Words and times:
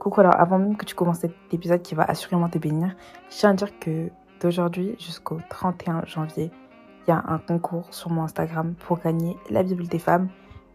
Coucou, 0.00 0.20
alors 0.22 0.40
avant 0.40 0.58
même 0.58 0.78
que 0.78 0.86
tu 0.86 0.94
commences 0.94 1.18
cet 1.18 1.34
épisode 1.52 1.82
qui 1.82 1.94
va 1.94 2.04
assurément 2.04 2.48
te 2.48 2.56
bénir, 2.56 2.96
je 3.28 3.36
tiens 3.36 3.50
à 3.50 3.52
dire 3.52 3.78
que 3.78 4.08
d'aujourd'hui 4.40 4.96
jusqu'au 4.98 5.36
31 5.50 6.06
janvier, 6.06 6.50
il 7.06 7.10
y 7.10 7.12
a 7.12 7.22
un 7.28 7.36
concours 7.36 7.92
sur 7.92 8.08
mon 8.08 8.22
Instagram 8.22 8.74
pour 8.78 9.00
gagner 9.00 9.36
la 9.50 9.62
Bible 9.62 9.86
des 9.86 9.98
femmes 9.98 10.30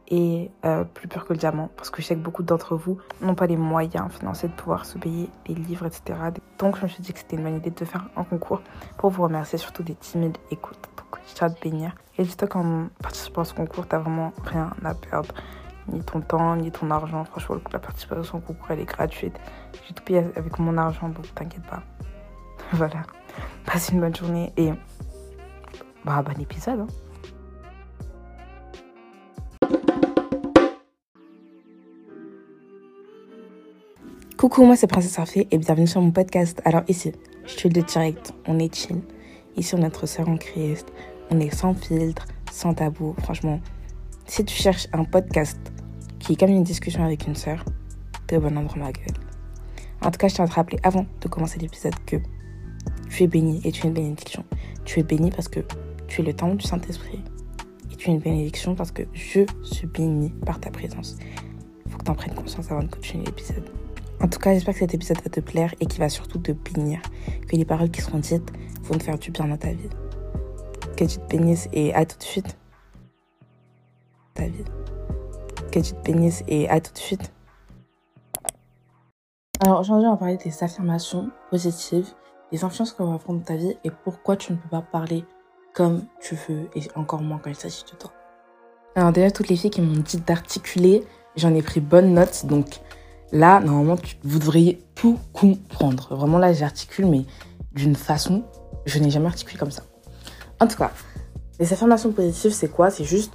et 0.10 0.52
euh, 0.64 0.84
plus 0.84 1.08
pur 1.08 1.26
que 1.26 1.34
le 1.34 1.40
diamant 1.40 1.72
parce 1.76 1.90
que 1.90 2.04
je 2.04 2.06
sais 2.06 2.14
que 2.14 2.20
beaucoup 2.20 2.44
d'entre 2.44 2.76
vous 2.76 3.00
n'ont 3.20 3.34
pas 3.34 3.48
les 3.48 3.58
moyens 3.58 4.12
financiers 4.12 4.48
de 4.48 4.54
pouvoir 4.54 4.86
se 4.86 5.00
payer 5.00 5.28
des 5.48 5.56
livres, 5.56 5.88
etc. 5.88 6.20
Donc 6.60 6.78
je 6.78 6.84
me 6.84 6.88
suis 6.88 7.02
dit 7.02 7.12
que 7.12 7.18
c'était 7.18 7.36
une 7.36 7.42
bonne 7.42 7.56
idée 7.56 7.72
de 7.72 7.86
faire 7.86 8.08
un 8.16 8.26
concours 8.26 8.62
pour 9.00 9.10
vous 9.10 9.24
remercier, 9.24 9.58
surtout 9.58 9.82
des 9.82 9.96
timides 9.96 10.38
écoutes. 10.52 10.88
Donc 10.98 11.20
je 11.28 11.34
tiens 11.34 11.48
à 11.48 11.50
te 11.50 11.60
bénir. 11.60 11.96
Et 12.20 12.24
dis-toi 12.24 12.48
qu'en 12.48 12.90
participant 13.02 13.42
à 13.42 13.46
ce 13.46 13.56
concours, 13.56 13.88
t'as 13.88 13.98
vraiment 13.98 14.34
rien 14.44 14.70
à 14.84 14.94
perdre 14.94 15.34
ni 15.92 16.02
ton 16.02 16.22
temps, 16.22 16.56
ni 16.56 16.72
ton 16.72 16.90
argent. 16.92 17.24
Franchement, 17.26 17.58
la 17.72 17.80
participation 17.80 18.38
au 18.38 18.42
concours, 18.42 18.68
elle 18.72 18.80
est 18.80 18.86
gratuite. 18.86 19.36
J'ai 19.88 19.94
tout 19.94 20.04
payé 20.04 20.20
avec 20.36 20.60
mon 20.60 20.78
argent, 20.78 21.10
donc 21.10 21.34
t'inquiète 21.34 21.64
pas. 21.64 21.84
voilà. 22.74 23.04
Passe 23.66 23.90
une 23.90 24.00
bonne 24.00 24.16
journée 24.16 24.54
et 24.58 24.72
bah, 26.04 26.22
bon 26.22 26.40
épisode. 26.42 26.82
Hein. 26.82 26.88
Coucou, 34.38 34.64
moi 34.66 34.76
c'est 34.76 34.88
Princesse 34.88 35.18
Arfée 35.18 35.48
et 35.50 35.58
bienvenue 35.58 35.88
sur 35.88 36.02
mon 36.02 36.12
podcast. 36.12 36.62
Alors 36.66 36.84
ici, 36.88 37.14
je 37.46 37.54
suis 37.54 37.70
de 37.70 37.82
direct, 37.82 38.34
on 38.48 38.60
est 38.60 38.74
chill. 38.74 39.02
Ici, 39.56 39.74
on 39.74 39.78
est 39.78 39.84
notre 39.84 40.06
sœur 40.06 40.28
en 40.28 40.38
Christ, 40.38 40.92
on 41.32 41.40
est 41.40 41.50
sans 41.50 41.74
filtre, 41.74 42.26
sans 42.52 42.74
tabou. 42.74 43.16
Franchement, 43.24 43.62
si 44.28 44.44
tu 44.44 44.54
cherches 44.54 44.88
un 44.92 45.06
podcast 45.06 45.58
est 46.34 46.40
comme 46.40 46.50
une 46.50 46.64
discussion 46.64 47.04
avec 47.04 47.28
une 47.28 47.36
sœur, 47.36 47.64
au 48.32 48.40
bon 48.40 48.58
endroit, 48.58 48.78
ma 48.78 48.92
gueule. 48.92 49.14
En 50.02 50.12
tout 50.12 50.18
cas, 50.18 50.28
je 50.28 50.36
tiens 50.36 50.46
à 50.46 50.48
te 50.48 50.54
rappeler 50.54 50.80
avant 50.84 51.06
de 51.22 51.28
commencer 51.28 51.60
l'épisode 51.60 51.96
que 52.06 52.18
tu 53.10 53.24
es 53.24 53.28
béni 53.28 53.62
et 53.64 53.72
tu 53.72 53.86
es 53.86 53.88
une 53.88 53.94
bénédiction. 53.94 54.44
Tu 54.84 55.00
es 55.00 55.04
béni 55.04 55.32
parce 55.32 55.48
que 55.48 55.62
tu 56.08 56.22
es 56.22 56.24
le 56.24 56.34
temple 56.34 56.58
du 56.58 56.68
Saint-Esprit. 56.68 57.24
Et 57.92 57.96
tu 57.96 58.10
es 58.10 58.14
une 58.14 58.20
bénédiction 58.20 58.76
parce 58.76 58.92
que 58.92 59.04
je 59.14 59.46
suis 59.64 59.88
béni 59.88 60.30
par 60.46 60.60
ta 60.60 60.70
présence. 60.70 61.18
Il 61.86 61.92
faut 61.92 61.98
que 61.98 62.04
tu 62.04 62.12
en 62.12 62.16
prennes 62.16 62.36
conscience 62.36 62.72
avant 62.72 62.84
de 62.84 62.90
continuer 62.90 63.26
l'épisode. 63.26 63.70
En 64.22 64.28
tout 64.28 64.40
cas, 64.40 64.54
j'espère 64.54 64.74
que 64.74 64.80
cet 64.80 64.94
épisode 64.94 65.22
va 65.24 65.30
te 65.30 65.40
plaire 65.40 65.74
et 65.80 65.86
qu'il 65.86 66.00
va 66.00 66.10
surtout 66.10 66.40
te 66.40 66.52
bénir. 66.52 67.00
Que 67.48 67.56
les 67.56 67.66
paroles 67.66 67.90
qui 67.90 68.02
seront 68.02 68.20
dites 68.20 68.52
vont 68.84 68.98
te 68.98 69.04
faire 69.04 69.18
du 69.18 69.32
bien 69.32 69.48
dans 69.48 69.58
ta 69.58 69.72
vie. 69.72 69.90
Que 70.98 71.06
tu 71.06 71.18
te 71.18 71.28
bénisses 71.28 71.68
et 71.74 71.94
à 71.94 72.06
tout 72.06 72.18
de 72.18 72.24
suite. 72.24 72.58
Ta 74.34 74.48
vie 74.48 74.64
tu 75.82 75.94
te 75.94 76.02
bénisses 76.02 76.44
et 76.48 76.70
à 76.70 76.80
tout 76.80 76.94
de 76.94 76.98
suite. 76.98 77.32
Alors 79.62 79.80
aujourd'hui, 79.80 80.08
on 80.08 80.12
va 80.12 80.18
parler 80.18 80.38
des 80.38 80.64
affirmations 80.64 81.30
positives, 81.50 82.08
des 82.52 82.64
influences 82.64 82.92
qu'on 82.92 83.12
va 83.12 83.18
prendre 83.18 83.40
dans 83.40 83.46
ta 83.46 83.56
vie 83.56 83.78
et 83.84 83.90
pourquoi 83.90 84.36
tu 84.36 84.52
ne 84.52 84.58
peux 84.58 84.70
pas 84.70 84.82
parler 84.82 85.26
comme 85.74 86.04
tu 86.22 86.36
veux 86.48 86.70
et 86.76 86.82
encore 86.96 87.22
moins 87.22 87.38
quand 87.38 87.50
il 87.50 87.56
s'agit 87.56 87.84
de 87.92 87.98
toi. 87.98 88.12
Alors 88.96 89.12
déjà, 89.12 89.32
toutes 89.32 89.50
les 89.50 89.56
filles 89.56 89.72
qui 89.72 89.82
m'ont 89.82 90.02
dit 90.02 90.18
d'articuler, 90.18 91.06
j'en 91.36 91.54
ai 91.54 91.62
pris 91.62 91.82
bonne 91.82 92.14
note. 92.14 92.46
Donc 92.46 92.80
là, 93.32 93.60
normalement, 93.60 93.98
vous 94.24 94.40
devriez 94.40 94.82
tout 94.96 95.20
comprendre. 95.34 96.16
Vraiment 96.16 96.38
là, 96.38 96.54
j'articule, 96.54 97.08
mais 97.08 97.26
d'une 97.74 97.96
façon, 97.96 98.44
je 98.86 99.00
n'ai 99.00 99.10
jamais 99.10 99.28
articulé 99.28 99.58
comme 99.58 99.72
ça. 99.72 99.84
En 100.62 100.68
tout 100.68 100.78
cas, 100.78 100.92
les 101.60 101.72
affirmations 101.74 102.12
positives, 102.12 102.52
c'est 102.52 102.70
quoi? 102.70 102.90
C'est 102.90 103.04
juste 103.04 103.34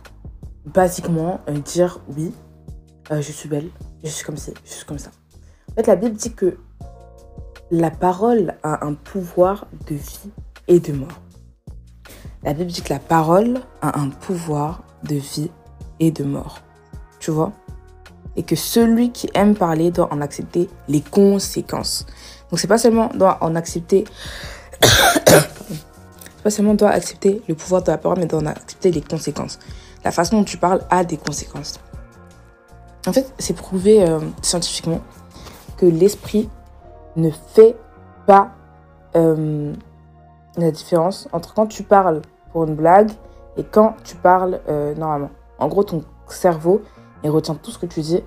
basiquement 0.66 1.40
euh, 1.48 1.58
dire 1.58 2.00
oui, 2.16 2.32
euh, 3.10 3.20
je 3.20 3.32
suis 3.32 3.48
belle, 3.48 3.70
je 4.04 4.08
suis 4.08 4.24
comme 4.24 4.36
je 4.36 4.70
suis 4.70 4.84
comme 4.84 4.98
ça. 4.98 5.10
En 5.70 5.74
fait, 5.74 5.86
la 5.86 5.96
Bible 5.96 6.16
dit 6.16 6.32
que 6.32 6.58
la 7.70 7.90
parole 7.90 8.54
a 8.62 8.84
un 8.84 8.94
pouvoir 8.94 9.66
de 9.88 9.94
vie 9.94 10.30
et 10.68 10.80
de 10.80 10.92
mort. 10.92 11.20
La 12.42 12.54
Bible 12.54 12.70
dit 12.70 12.82
que 12.82 12.92
la 12.92 12.98
parole 12.98 13.60
a 13.82 13.98
un 14.00 14.10
pouvoir 14.10 14.82
de 15.04 15.14
vie 15.14 15.50
et 16.00 16.10
de 16.10 16.24
mort. 16.24 16.60
Tu 17.20 17.30
vois? 17.30 17.52
Et 18.36 18.42
que 18.42 18.56
celui 18.56 19.12
qui 19.12 19.28
aime 19.34 19.54
parler 19.54 19.90
doit 19.90 20.12
en 20.12 20.20
accepter 20.20 20.68
les 20.88 21.00
conséquences. 21.00 22.06
Donc 22.50 22.58
c'est 22.58 22.66
pas 22.66 22.78
seulement 22.78 23.10
doit 23.14 23.38
en 23.42 23.54
accepter 23.54 24.04
pas 26.42 26.50
seulement 26.50 26.74
doit 26.74 26.90
accepter 26.90 27.42
le 27.48 27.54
pouvoir 27.54 27.82
de 27.82 27.90
la 27.90 27.98
parole 27.98 28.18
mais 28.18 28.26
doit 28.26 28.40
en 28.40 28.46
accepter 28.46 28.90
les 28.90 29.02
conséquences 29.02 29.58
la 30.04 30.10
façon 30.10 30.38
dont 30.38 30.44
tu 30.44 30.56
parles 30.56 30.80
a 30.90 31.04
des 31.04 31.16
conséquences. 31.16 31.80
En 33.06 33.12
fait, 33.12 33.32
c'est 33.38 33.54
prouvé 33.54 34.02
euh, 34.02 34.20
scientifiquement 34.42 35.00
que 35.76 35.86
l'esprit 35.86 36.50
ne 37.16 37.30
fait 37.30 37.76
pas 38.26 38.50
euh, 39.16 39.72
la 40.56 40.70
différence 40.70 41.28
entre 41.32 41.54
quand 41.54 41.66
tu 41.66 41.82
parles 41.82 42.20
pour 42.52 42.64
une 42.64 42.74
blague 42.74 43.10
et 43.56 43.64
quand 43.64 43.96
tu 44.04 44.16
parles 44.16 44.60
euh, 44.68 44.94
normalement. 44.94 45.30
En 45.58 45.68
gros, 45.68 45.82
ton 45.82 46.04
cerveau, 46.28 46.82
il 47.24 47.30
retient 47.30 47.54
tout 47.54 47.70
ce 47.70 47.78
que 47.78 47.86
tu 47.86 48.00
dis, 48.00 48.22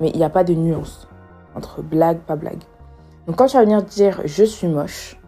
mais 0.00 0.10
il 0.10 0.16
n'y 0.16 0.24
a 0.24 0.30
pas 0.30 0.44
de 0.44 0.54
nuance 0.54 1.08
entre 1.54 1.82
blague, 1.82 2.18
pas 2.18 2.36
blague. 2.36 2.62
Donc 3.26 3.36
quand 3.36 3.46
tu 3.46 3.56
vas 3.56 3.64
venir 3.64 3.82
dire 3.82 4.20
je 4.24 4.44
suis 4.44 4.68
moche, 4.68 5.18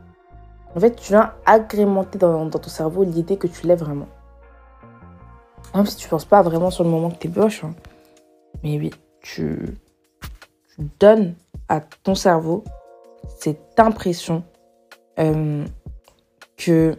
en 0.74 0.80
fait, 0.80 0.94
tu 0.94 1.12
viens 1.12 1.32
agrémenter 1.46 2.18
dans, 2.18 2.44
dans 2.44 2.58
ton 2.58 2.68
cerveau 2.68 3.02
l'idée 3.02 3.38
que 3.38 3.46
tu 3.46 3.66
l'es 3.66 3.76
vraiment. 3.76 4.08
Même 5.74 5.86
si 5.86 5.96
tu 5.96 6.08
penses 6.08 6.24
pas 6.24 6.42
vraiment 6.42 6.70
sur 6.70 6.84
le 6.84 6.90
moment 6.90 7.10
que 7.10 7.18
tu 7.18 7.28
es 7.28 7.30
moche. 7.30 7.64
Hein. 7.64 7.74
Mais 8.62 8.78
oui, 8.78 8.90
tu, 9.20 9.78
donnes 11.00 11.34
à 11.68 11.80
ton 11.80 12.14
cerveau 12.14 12.64
cette 13.38 13.78
impression 13.78 14.44
euh, 15.18 15.64
que 16.56 16.96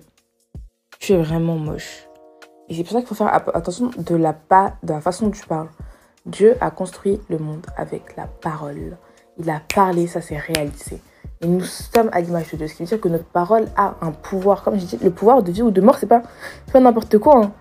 tu 0.99 1.13
es 1.13 1.17
vraiment 1.17 1.55
moche. 1.55 2.07
Et 2.69 2.75
c'est 2.75 2.83
pour 2.83 2.93
ça 2.93 2.99
qu'il 2.99 3.07
faut 3.07 3.15
faire 3.15 3.33
attention 3.33 3.91
de 3.97 4.15
la, 4.15 4.33
de 4.83 4.93
la 4.93 5.01
façon 5.01 5.25
dont 5.25 5.31
tu 5.31 5.45
parles. 5.45 5.69
Dieu 6.25 6.55
a 6.59 6.71
construit 6.71 7.21
le 7.29 7.37
monde 7.37 7.65
avec 7.77 8.17
la 8.17 8.27
parole. 8.27 8.97
Il 9.37 9.49
a 9.49 9.61
parlé, 9.73 10.07
ça 10.07 10.21
s'est 10.21 10.37
réalisé. 10.37 10.99
Et 11.41 11.47
nous 11.47 11.61
sommes 11.61 12.09
à 12.11 12.19
l'image 12.19 12.51
de 12.51 12.57
Dieu. 12.57 12.67
Ce 12.67 12.73
qui 12.73 12.83
veut 12.83 12.87
dire 12.87 12.99
que 12.99 13.07
notre 13.07 13.25
parole 13.25 13.67
a 13.75 13.95
un 14.01 14.11
pouvoir. 14.11 14.63
Comme 14.63 14.79
je 14.79 14.85
dis, 14.85 14.97
le 15.01 15.11
pouvoir 15.11 15.43
de 15.43 15.51
vie 15.51 15.61
ou 15.61 15.71
de 15.71 15.81
mort, 15.81 15.97
c'est 15.97 16.07
pas, 16.07 16.23
pas 16.73 16.79
n'importe 16.79 17.17
quoi. 17.19 17.45
Hein. 17.45 17.51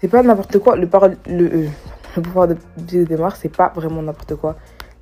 C'est 0.00 0.08
pas 0.08 0.22
n'importe 0.22 0.58
quoi. 0.58 0.76
Le, 0.76 0.86
parole, 0.86 1.16
le, 1.26 1.44
euh, 1.44 1.68
le 2.16 2.22
pouvoir 2.22 2.48
de 2.48 3.16
mort, 3.16 3.36
c'est 3.36 3.48
pas 3.48 3.72
vraiment 3.74 4.02
n'importe 4.02 4.36
quoi. 4.36 4.56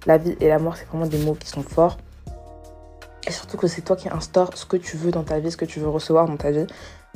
La 0.07 0.19
vie 0.19 0.37
et 0.41 0.49
la 0.49 0.59
mort, 0.59 0.77
c'est 0.77 0.87
vraiment 0.87 1.07
des 1.07 1.19
mots 1.19 1.35
qui 1.35 1.49
sont 1.49 1.63
forts. 1.63 1.99
Et 3.27 3.33
surtout 3.33 3.57
que 3.57 3.67
c'est 3.67 3.83
toi 3.83 3.97
qui 3.97 4.09
instaures 4.09 4.57
ce 4.57 4.65
que 4.65 4.77
tu 4.77 4.97
veux 4.97 5.11
dans 5.11 5.25
ta 5.25 5.41
vie, 5.41 5.51
ce 5.51 5.57
que 5.57 5.65
tu 5.65 5.81
veux 5.81 5.89
recevoir 5.89 6.27
dans 6.27 6.37
ta 6.37 6.51
vie. 6.51 6.67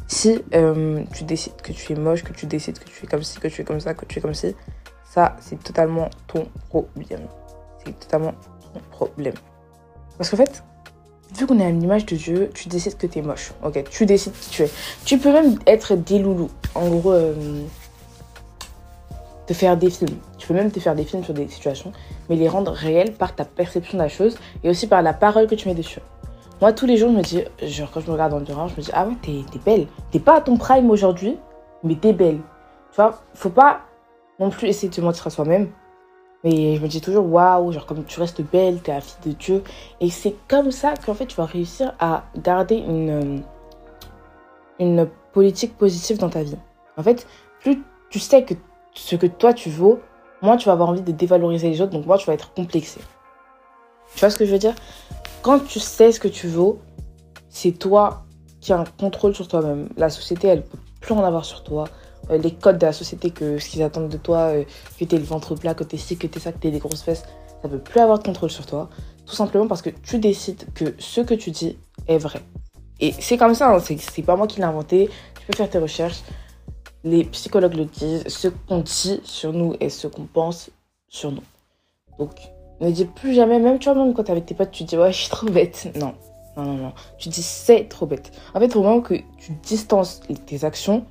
Si 0.08 0.42
euh, 0.54 1.04
tu 1.14 1.24
décides 1.24 1.60
que 1.62 1.72
tu 1.72 1.92
es 1.92 1.96
moche, 1.96 2.24
que 2.24 2.32
tu 2.32 2.46
décides 2.46 2.78
que 2.78 2.84
tu 2.84 3.04
es 3.04 3.08
comme 3.08 3.22
ci, 3.22 3.38
que 3.38 3.48
tu 3.48 3.62
es 3.62 3.64
comme 3.64 3.80
ça, 3.80 3.94
que 3.94 4.04
tu 4.06 4.18
es 4.18 4.22
comme 4.22 4.34
ci, 4.34 4.56
ça, 5.04 5.36
c'est 5.40 5.62
totalement 5.62 6.10
ton 6.26 6.46
problème. 6.68 7.28
C'est 7.84 7.98
totalement 7.98 8.32
ton 8.72 8.80
problème. 8.90 9.34
Parce 10.18 10.30
qu'en 10.30 10.36
fait, 10.36 10.64
vu 11.36 11.46
qu'on 11.46 11.58
est 11.58 11.64
à 11.64 11.70
l'image 11.70 12.06
de 12.06 12.16
Dieu, 12.16 12.50
tu 12.54 12.68
décides 12.68 12.96
que 12.96 13.06
tu 13.06 13.18
es 13.18 13.22
moche. 13.22 13.52
Ok, 13.64 13.84
tu 13.90 14.06
décides 14.06 14.32
qui 14.32 14.50
tu 14.50 14.62
es. 14.62 14.70
Tu 15.04 15.18
peux 15.18 15.32
même 15.32 15.58
être 15.66 15.94
des 15.94 16.18
loulous. 16.18 16.50
En 16.74 16.88
gros, 16.88 17.12
euh, 17.12 17.34
te 19.46 19.54
faire 19.54 19.76
des 19.76 19.90
films. 19.90 20.16
Tu 20.38 20.46
peux 20.46 20.54
même 20.54 20.70
te 20.70 20.80
faire 20.80 20.94
des 20.94 21.04
films 21.04 21.24
sur 21.24 21.34
des 21.34 21.48
situations, 21.48 21.92
mais 22.28 22.36
les 22.36 22.48
rendre 22.48 22.72
réels 22.72 23.12
par 23.12 23.34
ta 23.34 23.44
perception 23.44 23.98
de 23.98 24.02
la 24.02 24.08
chose 24.08 24.38
et 24.62 24.70
aussi 24.70 24.86
par 24.86 25.02
la 25.02 25.12
parole 25.12 25.46
que 25.46 25.54
tu 25.54 25.68
mets 25.68 25.74
dessus. 25.74 26.00
Moi, 26.60 26.72
tous 26.72 26.86
les 26.86 26.96
jours, 26.96 27.10
je 27.10 27.16
me 27.16 27.22
dis, 27.22 27.42
genre, 27.62 27.90
quand 27.90 28.00
je 28.00 28.06
me 28.06 28.12
regarde 28.12 28.32
dans 28.32 28.38
le 28.38 28.44
miroir, 28.44 28.68
je 28.68 28.76
me 28.76 28.82
dis, 28.82 28.90
ah 28.92 29.06
ouais, 29.06 29.14
t'es 29.22 29.58
belle. 29.64 29.86
T'es 30.10 30.18
pas 30.18 30.36
à 30.36 30.40
ton 30.40 30.56
prime 30.56 30.90
aujourd'hui, 30.90 31.36
mais 31.82 31.94
t'es 31.94 32.12
belle. 32.12 32.38
Tu 32.90 32.96
vois, 32.96 33.22
faut 33.34 33.50
pas 33.50 33.80
non 34.38 34.50
plus 34.50 34.68
essayer 34.68 34.88
de 34.88 34.94
te 34.94 35.00
mentir 35.00 35.26
à 35.26 35.30
soi-même. 35.30 35.68
Mais 36.42 36.76
je 36.76 36.82
me 36.82 36.88
dis 36.88 37.00
toujours, 37.00 37.30
waouh, 37.30 37.72
genre 37.72 37.86
comme 37.86 38.04
tu 38.04 38.18
restes 38.18 38.40
belle, 38.40 38.80
t'es 38.80 38.92
la 38.92 39.00
fille 39.00 39.32
de 39.32 39.32
Dieu. 39.32 39.62
Et 40.00 40.10
c'est 40.10 40.34
comme 40.48 40.70
ça 40.70 40.94
qu'en 40.94 41.14
fait 41.14 41.26
tu 41.26 41.36
vas 41.36 41.44
réussir 41.44 41.94
à 41.98 42.24
garder 42.36 42.76
une, 42.76 43.42
une 44.78 45.08
politique 45.32 45.76
positive 45.76 46.18
dans 46.18 46.30
ta 46.30 46.42
vie. 46.42 46.56
En 46.96 47.02
fait, 47.02 47.26
plus 47.60 47.82
tu 48.08 48.18
sais 48.18 48.44
que 48.44 48.54
ce 48.94 49.16
que 49.16 49.26
toi 49.26 49.52
tu 49.52 49.70
vaux, 49.70 50.00
moins 50.42 50.56
tu 50.56 50.66
vas 50.66 50.72
avoir 50.72 50.88
envie 50.88 51.02
de 51.02 51.12
dévaloriser 51.12 51.68
les 51.68 51.80
autres, 51.80 51.92
donc 51.92 52.06
moins 52.06 52.16
tu 52.16 52.26
vas 52.26 52.34
être 52.34 52.52
complexé. 52.54 53.00
Tu 54.14 54.20
vois 54.20 54.30
ce 54.30 54.36
que 54.36 54.44
je 54.44 54.52
veux 54.52 54.58
dire? 54.58 54.74
Quand 55.42 55.60
tu 55.60 55.78
sais 55.78 56.12
ce 56.12 56.20
que 56.20 56.28
tu 56.28 56.48
vaux, 56.48 56.80
c'est 57.48 57.72
toi 57.72 58.24
qui 58.60 58.72
as 58.72 58.78
un 58.78 58.84
contrôle 58.84 59.34
sur 59.34 59.48
toi-même. 59.48 59.88
La 59.96 60.10
société, 60.10 60.48
elle 60.48 60.64
peut 60.64 60.78
plus 61.00 61.14
en 61.14 61.24
avoir 61.24 61.44
sur 61.44 61.62
toi. 61.62 61.84
Euh, 62.30 62.38
les 62.38 62.52
codes 62.52 62.78
de 62.78 62.86
la 62.86 62.92
société, 62.92 63.30
que 63.30 63.58
ce 63.58 63.68
qu'ils 63.68 63.82
attendent 63.82 64.08
de 64.08 64.16
toi, 64.16 64.52
euh, 64.52 64.64
que 64.98 65.04
tu 65.04 65.16
le 65.16 65.22
ventre 65.22 65.54
plat, 65.54 65.74
que 65.74 65.84
tu 65.84 65.98
ci, 65.98 66.16
que 66.16 66.26
tu 66.26 66.38
ça, 66.40 66.52
que 66.52 66.58
tu 66.58 66.70
des 66.70 66.78
grosses 66.78 67.02
fesses, 67.02 67.24
ça 67.62 67.68
ne 67.68 67.72
peut 67.72 67.78
plus 67.78 68.00
avoir 68.00 68.18
de 68.18 68.24
contrôle 68.24 68.50
sur 68.50 68.66
toi. 68.66 68.88
Tout 69.26 69.34
simplement 69.34 69.66
parce 69.66 69.82
que 69.82 69.90
tu 69.90 70.18
décides 70.18 70.64
que 70.74 70.94
ce 70.98 71.20
que 71.20 71.34
tu 71.34 71.50
dis 71.50 71.78
est 72.06 72.18
vrai. 72.18 72.40
Et 73.00 73.12
c'est 73.12 73.36
comme 73.36 73.54
ça, 73.54 73.74
hein, 73.74 73.78
c'est 73.80 74.22
pas 74.22 74.36
moi 74.36 74.46
qui 74.46 74.58
l'ai 74.58 74.64
inventé. 74.64 75.08
Tu 75.38 75.46
peux 75.46 75.56
faire 75.56 75.70
tes 75.70 75.78
recherches. 75.78 76.22
Les 77.02 77.24
psychologues 77.24 77.74
le 77.74 77.86
disent. 77.86 78.24
Ce 78.28 78.48
qu'on 78.48 78.80
dit 78.80 79.20
sur 79.24 79.52
nous 79.52 79.74
et 79.80 79.88
ce 79.88 80.06
qu'on 80.06 80.26
pense 80.26 80.70
sur 81.08 81.32
nous. 81.32 81.42
Donc, 82.18 82.32
Ne 82.80 82.90
dis 82.90 83.04
plus 83.04 83.34
jamais, 83.34 83.58
même 83.58 83.78
tu 83.78 83.90
vois, 83.90 84.02
même 84.02 84.14
quand 84.14 84.24
t'es 84.24 84.32
avec 84.32 84.46
tes 84.46 84.54
potes, 84.54 84.70
tu 84.70 84.84
dis 84.84 84.96
ouais, 84.96 85.12
je 85.12 85.18
suis 85.18 85.30
trop 85.30 85.46
bête. 85.46 85.88
Non, 85.96 86.14
non, 86.56 86.64
non, 86.64 86.74
non. 86.74 86.92
Tu 87.18 87.28
dis 87.28 87.42
c'est 87.42 87.88
trop 87.88 88.06
bête. 88.06 88.32
En 88.54 88.60
fait, 88.60 88.74
au 88.76 88.82
moment 88.82 89.00
que 89.00 89.14
tu 89.38 89.52
distances 89.62 90.20
tes 90.46 90.64
actions 90.64 91.04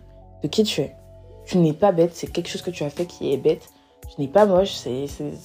de 0.44 0.48
qui 0.48 0.64
tu 0.64 0.82
es, 0.82 0.96
tu 1.50 1.58
n'es 1.58 1.74
pas 1.74 1.92
bête, 1.92 2.12
c'est 2.14 2.28
quelque 2.28 2.48
chose 2.48 2.62
que 2.62 2.70
tu 2.70 2.84
as 2.84 2.92
fait 2.92 3.06
qui 3.06 3.34
est 3.34 3.38
bête. 3.38 3.70
Tu 4.08 4.22
n'es 4.22 4.28
pas 4.28 4.46
moche, 4.46 4.74
c'est. 4.74 5.08
Je 5.08 5.36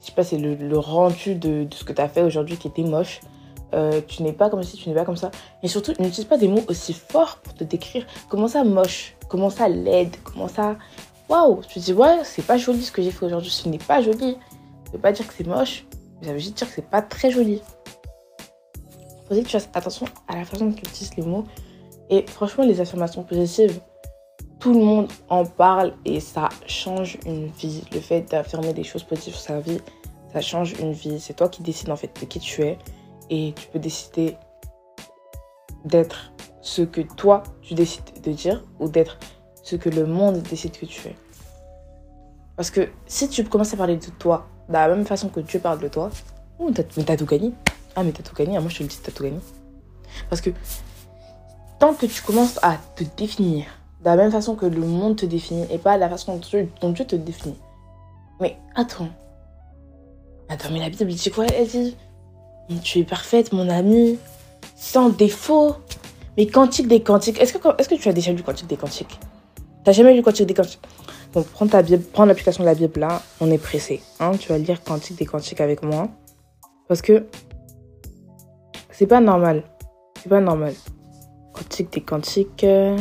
sais 0.00 0.12
pas, 0.14 0.24
c'est 0.24 0.38
le, 0.38 0.78
rendu 0.78 1.36
de, 1.36 1.68
ce 1.72 1.84
que 1.84 1.92
tu 1.92 2.00
as 2.00 2.08
fait 2.08 2.22
aujourd'hui 2.22 2.56
qui 2.56 2.66
était 2.66 2.82
moche. 2.82 3.20
Euh, 3.74 4.00
tu 4.08 4.22
n'es 4.22 4.32
pas 4.32 4.50
comme 4.50 4.62
si 4.62 4.76
tu 4.76 4.88
n'es 4.88 4.94
pas 4.94 5.04
comme 5.04 5.16
ça. 5.16 5.30
Et 5.62 5.68
surtout, 5.68 5.92
n'utilise 6.00 6.24
pas 6.24 6.38
des 6.38 6.48
mots 6.48 6.64
aussi 6.68 6.92
forts 6.92 7.36
pour 7.36 7.54
te 7.54 7.62
décrire. 7.62 8.04
Comment 8.28 8.48
ça 8.48 8.64
moche? 8.64 9.14
Comment 9.28 9.50
ça 9.50 9.68
laide? 9.68 10.16
Comment 10.24 10.48
ça. 10.48 10.76
Waouh? 11.28 11.60
Tu 11.68 11.78
te 11.78 11.84
dis, 11.84 11.92
ouais, 11.92 12.20
c'est 12.24 12.44
pas 12.44 12.56
joli 12.56 12.82
ce 12.82 12.90
que 12.90 13.02
j'ai 13.02 13.10
fait 13.12 13.26
aujourd'hui. 13.26 13.50
Ce 13.50 13.68
n'est 13.68 13.78
pas 13.78 14.00
joli. 14.00 14.38
Ça 14.86 14.92
veut 14.94 14.98
pas 14.98 15.12
dire 15.12 15.26
que 15.26 15.34
c'est 15.34 15.46
moche, 15.46 15.84
mais 16.20 16.26
ça 16.26 16.32
veut 16.32 16.38
juste 16.38 16.56
dire 16.56 16.66
que 16.66 16.74
c'est 16.74 16.90
pas 16.90 17.02
très 17.02 17.30
joli. 17.30 17.60
Faut 19.28 19.34
que 19.34 19.40
tu 19.40 19.50
fasses 19.50 19.68
attention 19.74 20.06
à 20.26 20.36
la 20.36 20.44
façon 20.44 20.64
dont 20.64 20.72
tu 20.72 20.82
utilises 20.88 21.14
les 21.16 21.22
mots. 21.22 21.44
Et 22.10 22.24
franchement, 22.26 22.64
les 22.64 22.80
affirmations 22.80 23.22
positives, 23.22 23.78
tout 24.60 24.72
le 24.72 24.80
monde 24.80 25.08
en 25.28 25.44
parle 25.44 25.94
et 26.04 26.20
ça 26.20 26.48
change 26.66 27.18
une 27.26 27.46
vie. 27.46 27.84
Le 27.92 28.00
fait 28.00 28.22
d'affirmer 28.22 28.72
des 28.72 28.84
choses 28.84 29.04
positives 29.04 29.34
sur 29.34 29.42
sa 29.42 29.60
vie, 29.60 29.80
ça 30.32 30.40
change 30.40 30.72
une 30.80 30.92
vie. 30.92 31.20
C'est 31.20 31.34
toi 31.34 31.48
qui 31.48 31.62
décides 31.62 31.90
en 31.90 31.96
fait 31.96 32.18
de 32.20 32.26
qui 32.26 32.40
tu 32.40 32.62
es 32.62 32.78
et 33.30 33.52
tu 33.54 33.68
peux 33.68 33.78
décider 33.78 34.36
d'être 35.84 36.32
ce 36.60 36.82
que 36.82 37.00
toi 37.00 37.42
tu 37.62 37.74
décides 37.74 38.20
de 38.22 38.32
dire 38.32 38.64
ou 38.80 38.88
d'être 38.88 39.18
ce 39.62 39.76
que 39.76 39.88
le 39.88 40.06
monde 40.06 40.42
décide 40.42 40.76
que 40.76 40.86
tu 40.86 41.08
es. 41.08 41.16
Parce 42.56 42.70
que 42.70 42.88
si 43.06 43.28
tu 43.28 43.44
commences 43.44 43.74
à 43.74 43.76
parler 43.76 43.96
de 43.96 44.10
toi 44.18 44.48
de 44.68 44.72
la 44.72 44.88
même 44.88 45.06
façon 45.06 45.28
que 45.28 45.40
Dieu 45.40 45.60
parle 45.60 45.78
de 45.78 45.88
toi, 45.88 46.10
oh, 46.58 46.70
mais 46.96 47.04
t'as 47.04 47.16
tout 47.16 47.26
gagné. 47.26 47.52
Ah, 47.94 48.02
mais 48.02 48.12
t'as 48.12 48.22
tout 48.22 48.34
gagné. 48.34 48.56
Ah, 48.56 48.60
moi, 48.60 48.68
je 48.68 48.78
te 48.78 48.82
le 48.82 48.88
dis, 48.88 48.98
t'as 49.02 49.12
tout 49.12 49.22
gagné. 49.22 49.38
Parce 50.28 50.40
que 50.40 50.50
tant 51.78 51.94
que 51.94 52.06
tu 52.06 52.20
commences 52.22 52.58
à 52.62 52.76
te 52.96 53.04
définir 53.16 53.66
de 54.00 54.04
la 54.04 54.16
même 54.16 54.30
façon 54.30 54.54
que 54.54 54.66
le 54.66 54.80
monde 54.80 55.16
te 55.16 55.26
définit 55.26 55.66
et 55.70 55.78
pas 55.78 55.96
de 55.96 56.00
la 56.00 56.08
façon 56.08 56.40
dont 56.80 56.90
Dieu, 56.90 57.04
te 57.04 57.16
définit. 57.16 57.56
Mais 58.40 58.56
attends. 58.74 59.08
Attends, 60.48 60.70
mais 60.72 60.78
la 60.78 60.88
Bible 60.88 61.10
dit 61.10 61.30
quoi 61.30 61.46
Elle 61.46 61.66
dit? 61.66 61.96
Tu 62.82 63.00
es 63.00 63.04
parfaite, 63.04 63.52
mon 63.52 63.68
ami, 63.68 64.18
sans 64.76 65.08
défaut. 65.08 65.74
Mais 66.36 66.46
quantique 66.46 66.86
des 66.86 67.02
quantiques, 67.02 67.40
est-ce 67.40 67.52
que, 67.52 67.68
est 67.80 67.88
que 67.88 67.94
tu 67.96 68.08
as 68.08 68.12
déjà 68.12 68.32
lu 68.32 68.42
quantique 68.42 68.68
des 68.68 68.76
quantiques? 68.76 69.18
T'as 69.84 69.92
jamais 69.92 70.14
lu 70.14 70.22
quantique 70.22 70.46
des 70.46 70.54
quantiques? 70.54 70.80
Bon, 71.34 71.44
prends 71.52 72.24
l'application 72.24 72.62
de 72.62 72.68
la 72.68 72.74
Bible 72.74 73.00
là, 73.00 73.20
on 73.40 73.50
est 73.50 73.58
pressé. 73.58 74.00
Hein, 74.18 74.32
tu 74.38 74.48
vas 74.48 74.58
lire 74.58 74.82
Quantique 74.82 75.18
des 75.18 75.26
Quantiques 75.26 75.60
avec 75.60 75.82
moi. 75.82 76.08
Parce 76.86 77.02
que 77.02 77.26
c'est 78.90 79.06
pas 79.06 79.20
normal. 79.20 79.62
C'est 80.22 80.30
pas 80.30 80.40
normal. 80.40 80.72
Quantique 81.52 81.92
des 81.92 82.00
Quantiques. 82.00 82.64
Euh. 82.64 82.96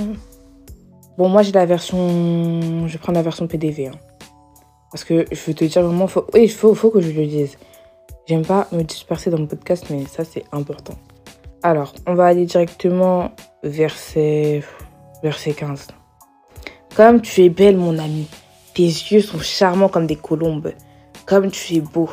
Bon, 1.18 1.30
moi 1.30 1.42
j'ai 1.42 1.52
la 1.52 1.66
version. 1.66 2.88
Je 2.88 2.94
vais 2.94 3.00
prendre 3.00 3.18
la 3.18 3.24
version 3.24 3.48
PDV. 3.48 3.88
Hein. 3.88 3.98
Parce 4.92 5.04
que 5.04 5.26
je 5.32 5.40
veux 5.46 5.54
te 5.54 5.66
dire 5.66 5.82
vraiment, 5.82 6.08
faut... 6.08 6.26
oui, 6.34 6.44
il 6.44 6.52
faut, 6.52 6.74
faut 6.76 6.90
que 6.90 7.02
je 7.02 7.12
le 7.12 7.26
dise. 7.26 7.58
J'aime 8.28 8.46
pas 8.46 8.68
me 8.72 8.84
disperser 8.84 9.30
dans 9.30 9.40
mon 9.40 9.48
podcast, 9.48 9.86
mais 9.90 10.06
ça 10.06 10.24
c'est 10.24 10.44
important. 10.52 10.94
Alors, 11.64 11.94
on 12.06 12.14
va 12.14 12.26
aller 12.28 12.46
directement 12.46 13.32
verset, 13.64 14.64
verset 15.24 15.54
15. 15.54 15.88
Comme 16.96 17.22
tu 17.22 17.44
es 17.44 17.50
belle, 17.50 17.78
mon 17.78 17.98
ami. 17.98 18.28
Tes 18.76 18.84
yeux 18.84 19.22
sont 19.22 19.40
charmants 19.40 19.90
comme 19.90 20.08
des 20.08 20.16
colombes. 20.16 20.72
Comme 21.26 21.50
tu 21.50 21.76
es 21.76 21.82
beau. 21.82 22.10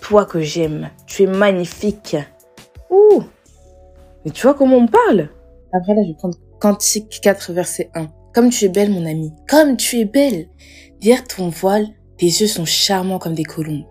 Toi 0.00 0.26
que 0.26 0.40
j'aime. 0.40 0.90
Tu 1.06 1.24
es 1.24 1.26
magnifique. 1.26 2.16
Ouh. 2.90 3.24
Mais 4.24 4.30
tu 4.30 4.42
vois 4.42 4.54
comment 4.54 4.76
on 4.76 4.86
parle? 4.86 5.28
Après 5.72 5.94
là, 5.94 6.02
je 6.04 6.12
vais 6.12 6.16
prendre 6.16 6.36
Cantique 6.60 7.20
4, 7.20 7.52
verset 7.52 7.90
1. 7.94 8.06
Comme 8.34 8.50
tu 8.50 8.64
es 8.64 8.68
belle, 8.68 8.90
mon 8.90 9.06
ami. 9.06 9.32
Comme 9.48 9.76
tu 9.76 10.00
es 10.00 10.04
belle. 10.04 10.48
Derrière 11.00 11.24
ton 11.24 11.50
voile, 11.50 11.86
tes 12.18 12.26
yeux 12.26 12.48
sont 12.48 12.64
charmants 12.64 13.18
comme 13.20 13.34
des 13.34 13.44
colombes. 13.44 13.86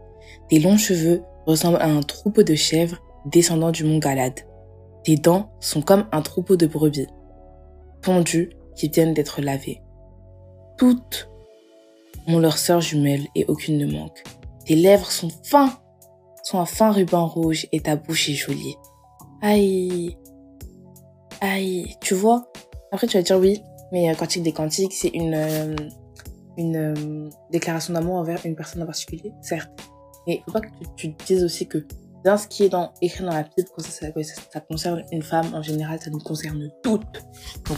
Tes 0.49 0.59
longs 0.59 0.77
cheveux 0.77 1.23
ressemblent 1.45 1.77
à 1.77 1.87
un 1.87 2.01
troupeau 2.01 2.43
de 2.43 2.55
chèvres 2.55 2.97
descendant 3.25 3.71
du 3.71 3.85
mont 3.85 3.99
Galade. 3.99 4.41
Tes 5.03 5.15
dents 5.15 5.51
sont 5.59 5.81
comme 5.81 6.07
un 6.11 6.21
troupeau 6.21 6.55
de 6.55 6.65
brebis, 6.65 7.07
pondues 8.01 8.51
qui 8.75 8.89
viennent 8.89 9.13
d'être 9.13 9.41
lavées. 9.41 9.81
Toutes 10.77 11.29
ont 12.27 12.39
leur 12.39 12.57
sœur 12.57 12.81
jumelle 12.81 13.27
et 13.35 13.45
aucune 13.47 13.77
ne 13.77 13.85
manque. 13.85 14.23
Tes 14.65 14.75
lèvres 14.75 15.11
sont 15.11 15.29
fins, 15.43 15.77
sont 16.43 16.59
un 16.59 16.65
fin 16.65 16.91
ruban 16.91 17.27
rouge 17.27 17.67
et 17.71 17.81
ta 17.81 17.95
bouche 17.95 18.29
est 18.29 18.33
jolie. 18.33 18.75
Aïe, 19.41 20.17
aïe, 21.41 21.95
tu 22.01 22.13
vois 22.13 22.51
Après 22.91 23.07
tu 23.07 23.17
vas 23.17 23.23
dire 23.23 23.37
oui, 23.37 23.61
mais 23.93 24.09
euh, 24.09 24.15
Quantique 24.15 24.43
des 24.43 24.51
Quantiques, 24.51 24.91
c'est 24.91 25.09
une, 25.09 25.35
euh, 25.35 25.75
une 26.57 26.75
euh, 26.75 27.29
déclaration 27.51 27.93
d'amour 27.93 28.15
envers 28.15 28.45
une 28.45 28.55
personne 28.55 28.81
en 28.81 28.85
particulier, 28.85 29.31
certes. 29.41 29.69
Mais 30.27 30.37
il 30.39 30.43
faut 30.45 30.51
pas 30.51 30.61
que 30.61 30.67
tu, 30.97 31.15
tu 31.15 31.25
dises 31.25 31.43
aussi 31.43 31.67
que 31.67 31.85
dans 32.25 32.37
ce 32.37 32.47
qui 32.47 32.63
est 32.63 32.73
écrit 33.01 33.23
dans 33.23 33.33
la 33.33 33.43
Bible, 33.43 33.69
ça, 33.77 34.59
concerne 34.61 35.03
une 35.11 35.21
femme, 35.21 35.53
en 35.53 35.61
général, 35.61 35.99
ça 36.01 36.09
nous 36.09 36.19
concerne 36.19 36.69
toutes. 36.81 37.21
Donc, 37.67 37.77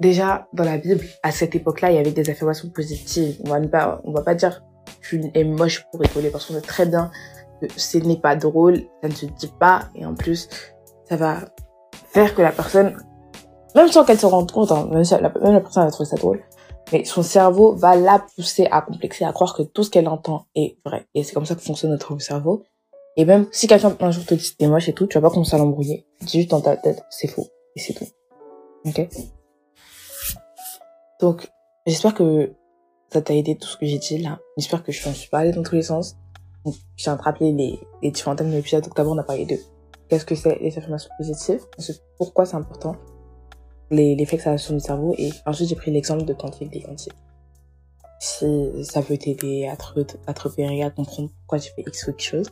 déjà 0.00 0.48
dans 0.54 0.64
la 0.64 0.78
Bible, 0.78 1.04
à 1.22 1.30
cette 1.30 1.54
époque-là, 1.54 1.92
il 1.92 1.96
y 1.96 1.98
avait 1.98 2.12
des 2.12 2.28
affirmations 2.28 2.70
positives. 2.70 3.36
On 3.44 3.50
va 3.50 3.60
pas, 3.60 4.00
on 4.04 4.12
va 4.12 4.22
pas 4.22 4.34
dire 4.34 4.64
tu 5.02 5.22
es 5.34 5.44
moche 5.44 5.84
pour 5.90 6.00
rigoler 6.00 6.30
parce 6.30 6.46
qu'on 6.46 6.54
sait 6.54 6.60
très 6.60 6.86
bien 6.86 7.10
que 7.60 7.66
ce 7.76 7.98
n'est 7.98 8.20
pas 8.20 8.36
drôle, 8.36 8.78
ça 9.02 9.08
ne 9.08 9.14
se 9.14 9.26
dit 9.26 9.52
pas 9.60 9.88
et 9.94 10.04
en 10.06 10.14
plus, 10.14 10.48
ça 11.08 11.16
va 11.16 11.40
faire 12.06 12.34
que 12.34 12.42
la 12.42 12.52
personne, 12.52 12.96
même 13.74 13.88
sans 13.88 14.04
qu'elle 14.04 14.18
se 14.18 14.26
rende 14.26 14.50
compte, 14.50 14.72
hein, 14.72 14.88
même, 14.90 15.04
la, 15.10 15.20
la 15.20 15.60
personne 15.60 15.84
va 15.84 15.90
trouver 15.90 16.08
ça 16.08 16.16
drôle, 16.16 16.42
mais 16.92 17.04
son 17.04 17.22
cerveau 17.22 17.74
va 17.74 17.96
la 17.96 18.24
pousser 18.34 18.66
à 18.70 18.82
complexer, 18.82 19.24
à 19.24 19.32
croire 19.32 19.54
que 19.54 19.62
tout 19.62 19.84
ce 19.84 19.90
qu'elle 19.90 20.08
entend 20.08 20.46
est 20.54 20.78
vrai. 20.84 21.06
Et 21.14 21.22
c'est 21.22 21.34
comme 21.34 21.46
ça 21.46 21.54
que 21.54 21.60
fonctionne 21.60 21.90
notre 21.90 22.18
cerveau. 22.20 22.64
Et 23.16 23.24
même 23.24 23.46
si 23.52 23.66
quelqu'un 23.66 23.94
un 24.00 24.10
jour 24.10 24.24
te 24.24 24.34
dit 24.34 24.54
t'es 24.56 24.66
moche 24.66 24.88
et 24.88 24.92
tout, 24.92 25.06
tu 25.06 25.18
vas 25.18 25.28
pas 25.28 25.32
commencer 25.32 25.54
à 25.54 25.58
l'embrouiller. 25.58 26.06
Dis 26.22 26.38
juste 26.38 26.50
dans 26.50 26.60
ta 26.60 26.76
tête, 26.76 27.02
c'est 27.10 27.28
faux. 27.28 27.46
Et 27.76 27.80
c'est 27.80 27.92
tout. 27.92 28.06
Ok? 28.86 29.08
Donc, 31.20 31.50
j'espère 31.86 32.14
que 32.14 32.54
ça 33.12 33.20
t'a 33.20 33.34
aidé 33.34 33.56
tout 33.56 33.68
ce 33.68 33.76
que 33.76 33.86
j'ai 33.86 33.98
dit 33.98 34.18
là. 34.18 34.38
J'espère 34.56 34.82
que 34.82 34.92
je 34.92 35.08
ne 35.08 35.14
suis 35.14 35.28
pas 35.28 35.38
allée 35.38 35.52
dans 35.52 35.62
tous 35.62 35.74
les 35.74 35.82
sens. 35.82 36.16
Je 36.64 36.72
tiens 36.96 37.14
à 37.14 37.16
te 37.16 37.22
rappeler 37.22 37.52
les, 37.52 37.80
les 38.02 38.10
différents 38.10 38.36
thèmes 38.36 38.50
de 38.50 38.56
l'épisode. 38.56 38.84
Donc, 38.84 38.96
d'abord, 38.96 39.12
on 39.12 39.18
a 39.18 39.22
parlé 39.22 39.44
de 39.44 39.56
qu'est-ce 40.08 40.24
que 40.24 40.34
c'est 40.34 40.58
les 40.60 40.76
affirmations 40.76 41.10
positives, 41.18 41.64
pourquoi 42.18 42.44
c'est 42.44 42.56
important, 42.56 42.96
l'effet 43.90 44.36
que 44.36 44.42
ça 44.42 44.52
a 44.52 44.58
sur 44.58 44.72
le 44.72 44.80
cerveau, 44.80 45.14
et 45.18 45.30
ensuite, 45.46 45.68
j'ai 45.68 45.76
pris 45.76 45.90
l'exemple 45.90 46.24
de 46.24 46.32
quantique 46.32 46.70
des 46.70 46.82
quantiques. 46.82 47.14
Si 48.20 48.84
ça 48.84 49.02
peut 49.02 49.16
t'aider 49.16 49.66
à 49.66 49.76
te, 49.76 49.84
à 50.26 50.34
te 50.34 50.42
repérer, 50.42 50.82
à 50.82 50.90
comprendre 50.90 51.30
pourquoi 51.40 51.58
tu 51.58 51.72
fais 51.74 51.82
X 51.82 52.02
ou 52.02 52.12
quelque 52.12 52.22
chose. 52.22 52.50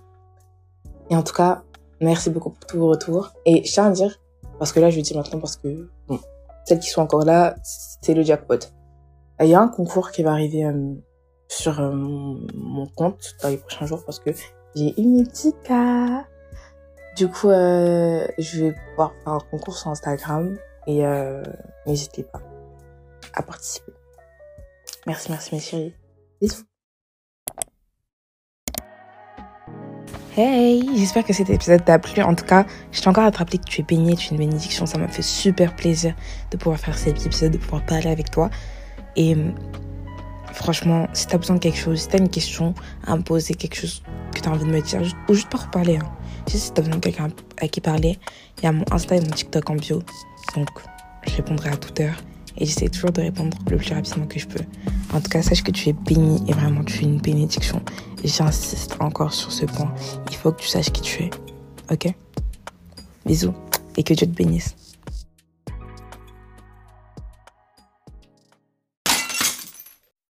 Et 1.10 1.16
en 1.16 1.22
tout 1.22 1.34
cas, 1.34 1.62
merci 2.00 2.30
beaucoup 2.30 2.50
pour 2.50 2.66
tous 2.66 2.78
vos 2.78 2.88
retours. 2.88 3.32
Et 3.44 3.64
je 3.64 3.72
tiens 3.72 3.86
à 3.86 3.90
dire, 3.90 4.18
parce 4.58 4.72
que 4.72 4.80
là, 4.80 4.90
je 4.90 4.96
le 4.96 5.02
dis 5.02 5.14
maintenant 5.14 5.40
parce 5.40 5.56
que, 5.56 5.88
bon, 6.06 6.18
celles 6.64 6.80
qui 6.80 6.88
sont 6.88 7.02
encore 7.02 7.24
là, 7.24 7.54
c'est 7.62 8.14
le 8.14 8.22
jackpot. 8.22 8.58
Il 9.40 9.46
y 9.46 9.54
a 9.54 9.60
un 9.60 9.68
concours 9.68 10.10
qui 10.10 10.22
va 10.22 10.32
arriver 10.32 10.64
euh, 10.64 10.94
sur 11.48 11.80
euh, 11.80 11.92
mon 11.92 12.86
compte 12.96 13.36
dans 13.42 13.48
les 13.48 13.56
prochains 13.56 13.86
jours 13.86 14.04
parce 14.04 14.18
que 14.18 14.30
j'ai 14.74 14.98
une 15.00 15.26
petite. 15.26 15.56
Du 17.16 17.28
coup, 17.28 17.50
euh, 17.50 18.26
je 18.38 18.64
vais 18.64 18.74
pouvoir 18.90 19.12
faire 19.24 19.32
un 19.34 19.40
concours 19.50 19.76
sur 19.76 19.90
Instagram 19.90 20.56
et 20.88 21.04
n'hésitez 21.86 22.24
pas 22.24 22.40
à 23.34 23.42
participer. 23.42 23.92
Merci, 25.06 25.30
merci 25.30 25.54
mes 25.54 25.60
chéris. 25.60 25.94
Bisous. 26.40 26.64
Hey, 30.36 30.88
j'espère 30.96 31.24
que 31.24 31.32
cet 31.32 31.50
épisode 31.50 31.84
t'a 31.84 31.98
plu. 31.98 32.22
En 32.22 32.34
tout 32.34 32.44
cas, 32.44 32.64
je 32.92 33.00
tiens 33.00 33.10
encore 33.10 33.24
rappeler 33.24 33.58
que 33.58 33.64
tu 33.64 33.80
es 33.80 33.84
baigné, 33.84 34.14
tu 34.16 34.28
es 34.28 34.30
une 34.30 34.38
bénédiction. 34.38 34.86
Ça 34.86 34.96
m'a 34.98 35.08
fait 35.08 35.22
super 35.22 35.74
plaisir 35.74 36.14
de 36.50 36.56
pouvoir 36.56 36.78
faire 36.78 36.96
cet 36.96 37.26
épisode, 37.26 37.52
de 37.52 37.58
pouvoir 37.58 37.84
parler 37.84 38.08
avec 38.08 38.30
toi. 38.30 38.48
Et 39.16 39.36
franchement, 40.52 41.08
si 41.12 41.26
t'as 41.26 41.38
besoin 41.38 41.56
de 41.56 41.60
quelque 41.60 41.78
chose, 41.78 42.02
si 42.02 42.08
t'as 42.08 42.18
une 42.18 42.28
question 42.28 42.74
à 43.04 43.16
me 43.16 43.22
poser, 43.22 43.54
quelque 43.54 43.74
chose 43.74 44.02
que 44.32 44.40
t'as 44.40 44.50
envie 44.50 44.64
de 44.64 44.70
me 44.70 44.80
dire, 44.80 45.00
ou 45.28 45.34
juste 45.34 45.48
pour 45.48 45.62
reparler, 45.62 45.96
hein. 45.96 46.10
si 46.46 46.72
t'as 46.72 46.82
besoin 46.82 46.96
de 46.96 47.00
quelqu'un 47.00 47.30
à 47.60 47.66
qui 47.66 47.80
parler, 47.80 48.18
il 48.58 48.64
y 48.64 48.66
a 48.68 48.72
mon 48.72 48.84
Insta 48.92 49.16
et 49.16 49.20
mon 49.20 49.30
TikTok 49.30 49.68
en 49.70 49.74
bio. 49.74 50.02
Donc, 50.54 50.68
je 51.26 51.36
répondrai 51.36 51.70
à 51.70 51.76
toute 51.76 52.00
heure 52.00 52.16
et 52.56 52.66
j'essaie 52.66 52.88
toujours 52.88 53.12
de 53.12 53.20
répondre 53.20 53.56
le 53.70 53.76
plus 53.76 53.92
rapidement 53.92 54.26
que 54.26 54.38
je 54.38 54.46
peux. 54.46 54.64
En 55.12 55.20
tout 55.20 55.28
cas, 55.28 55.42
sache 55.42 55.62
que 55.62 55.70
tu 55.70 55.88
es 55.88 55.92
béni 55.92 56.42
et 56.48 56.52
vraiment 56.52 56.82
tu 56.84 56.98
es 56.98 57.02
une 57.02 57.18
bénédiction. 57.18 57.82
J'insiste 58.24 58.96
encore 59.00 59.32
sur 59.32 59.52
ce 59.52 59.64
point. 59.64 59.92
Il 60.30 60.36
faut 60.36 60.52
que 60.52 60.60
tu 60.62 60.68
saches 60.68 60.90
qui 60.90 61.02
tu 61.02 61.24
es. 61.24 61.30
Ok? 61.90 62.12
Bisous 63.24 63.54
et 63.96 64.02
que 64.02 64.14
Dieu 64.14 64.26
te 64.26 64.32
bénisse. 64.32 64.74